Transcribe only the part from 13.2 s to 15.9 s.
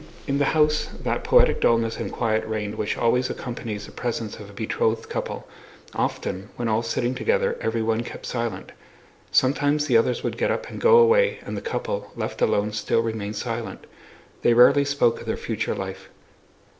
silent. They rarely spoke of their future